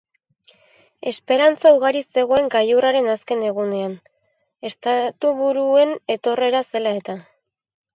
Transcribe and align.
Esperantza 1.11 1.73
ugari 1.75 2.01
zegoen 2.21 2.49
gailurraren 2.57 3.11
azken 3.15 3.45
egunean, 3.53 3.97
estatuburuen 4.75 5.97
etorrera 6.19 6.69
zela 6.75 7.01
eta. 7.05 7.23